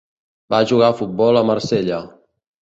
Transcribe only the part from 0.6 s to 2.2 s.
jugar a futbol a Marsella.